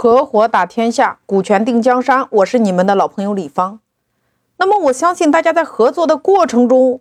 [0.00, 2.28] 合伙打天下，股权定江山。
[2.30, 3.80] 我是你们的老朋友李芳。
[4.58, 7.00] 那么，我相信大家在合作的过程中，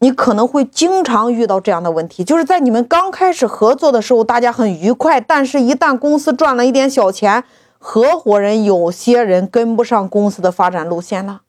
[0.00, 7.42] 你可能会经常遇到这样的问题，就是在你们刚开始合作的时候，大家很愉快，但是一旦公司赚了一点小钱，
[7.78, 11.40] 合伙人有些人跟不上公司的发展路线了，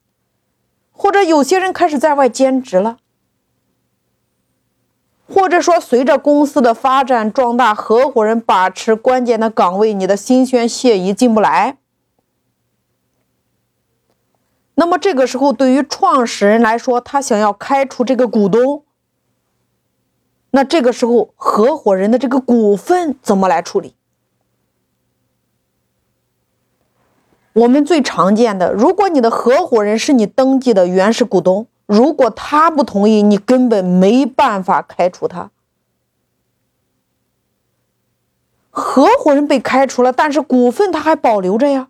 [0.94, 3.00] 或者有些人开始在外兼职了。
[5.32, 11.78] 或者说，随着公司的发展壮大，合伙人把持关键的岗位，你的心宣谢仪进不来。
[14.74, 18.84] 那么这个时候，对于创始人来说，他想要开除这个股东，
[20.52, 23.96] 那这个时候合伙人的这个股份怎么来处理？
[27.54, 31.68] 我们最常见的，如果你的合伙人是你登记的原始股东。
[31.90, 35.50] 如果他不同意，你根本没办法开除他。
[38.70, 41.88] 合伙人被开除了，但是股份他还保留着呀，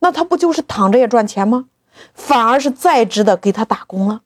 [0.00, 1.64] 那他不就是躺着也赚钱吗？
[2.12, 4.20] 反而是在职的给他打工了，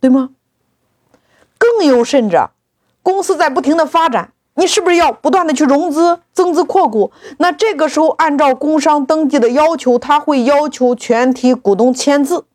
[0.00, 0.30] 对吗？
[1.58, 2.52] 更有甚者，
[3.02, 7.12] 公司在不停的发展，你是不是要不断的去融资、增资扩股？
[7.36, 12.46] 那这个时候，按照工商登记的要求，他会要求全体股东签字。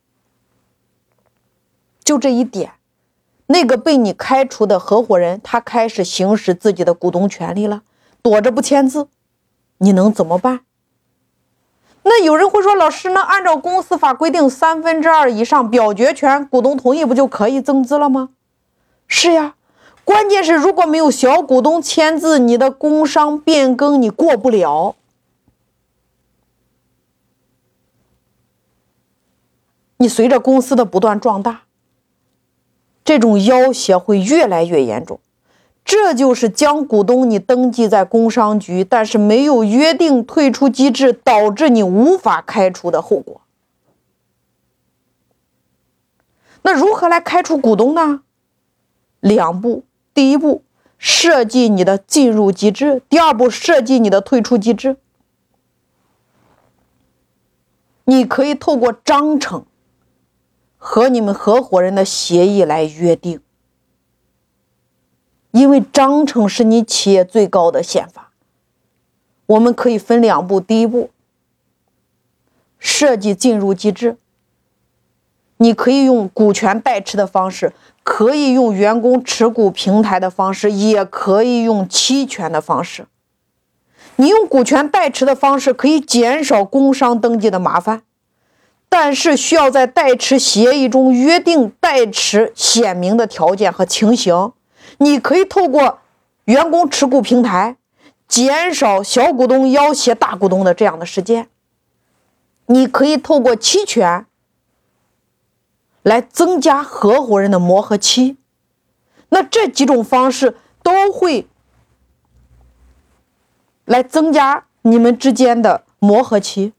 [2.03, 2.73] 就这一点，
[3.47, 7.83] 那个被你开除的合伙人，他开始行使自己的股东权利了，
[8.21, 9.08] 躲着不签字，
[9.77, 10.61] 你能怎么办？
[12.03, 18.30] 那有人会说，老师，那按照公司法规定，三分之二以上表决权，股东同意不就可以增资了吗？
[19.08, 19.55] 是呀，
[20.03, 24.95] 关键是如果没有小股东签字，你的工商变更你过不了，
[29.97, 31.61] 你随着公司的不断壮大。
[33.03, 35.19] 这种要挟会越来越严重，
[35.83, 43.41] 这就是将股东你登记在工商局，但是没有约定退出机制，导致你无法开除的后果。
[46.61, 48.21] 那如何来开除股东呢？
[49.20, 49.83] 两步：
[50.14, 50.64] 第一步，
[50.99, 54.97] 设计你的进入机制；第二步，设计你的退出机制。
[58.05, 59.65] 你可以透过章程。
[60.83, 63.39] 和你们合伙人的协议来约定，
[65.52, 68.31] 因为章程是你企业最高的宪法。
[69.45, 71.11] 我们可以分两步，第一步，
[72.80, 74.17] 设计进入机制。
[75.58, 83.05] 你可以用股权代持的方式，可以用员工持股平台的方式，也可以用期权的方式。
[84.15, 88.02] 你用股权代持的方式，可以减少工商登记的麻烦。
[88.93, 94.52] 但是需要在代持协议中约定代持显明的条件和情形。
[94.97, 95.99] 你可以透过
[96.43, 97.77] 员工持股平台，
[98.27, 101.47] 减少小股东要挟大股东的这样的事件。
[102.65, 104.25] 你可以透过期权
[106.03, 108.35] 来增加合伙人的磨合期。
[109.29, 111.47] 那这几种方式都会
[113.85, 116.73] 来增加你们之间的磨合期。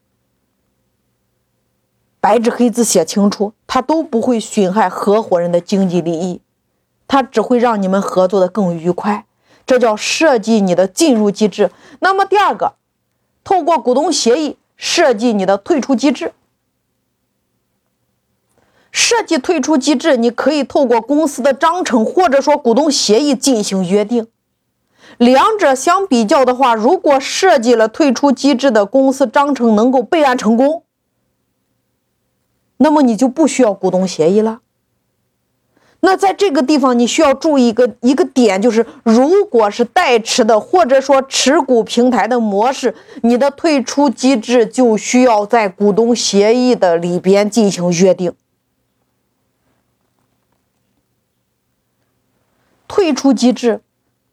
[2.23, 6.41] 白纸黑字写清楚，他都不会损害合伙人的经济利益，
[7.09, 9.27] 他只会让你们合作的更愉快。
[9.67, 11.73] 这叫设计你的进入机制。
[11.99, 12.75] 那么第二个，
[13.43, 16.33] 透过股东协议设计你的退出机制。
[18.93, 24.29] 设计退出机制，你可以透过公司的章程或者说股东协议进行约定。
[25.19, 30.85] 两者相比较的话，如果设计了退出机制的公司章程能够备案成功。
[32.83, 34.61] 那么你就不需要股东协议了。
[36.05, 42.93] 那在这个地方，你需要注意一个一个点，就是如果是代持的或者说持股平台的模式，
[43.23, 48.35] 你的退出机制就需要在股东协议的里边进行约定。
[52.89, 53.81] 退出机制，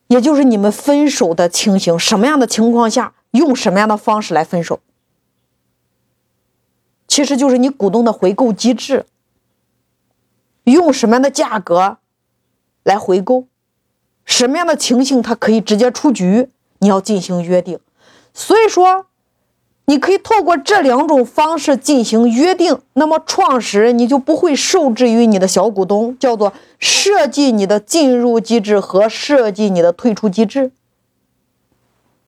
[0.08, 4.79] 也就是你们分手的情形，什么样的情况下用什么样的方式来分手？
[7.20, 9.06] 其实就是你股东的回购机制，
[10.64, 11.98] 用什么样的价格
[12.84, 13.46] 来回购，
[14.24, 16.48] 什么样的情形他可以直接出局，
[16.80, 17.78] 你要进行约定。
[18.34, 19.08] 所以说，
[19.88, 30.72] 你可以透过这两种方式进行约定，那么创始人你就不会受制于你的小股东，叫做设计你的进入机制和设计你的退出机制。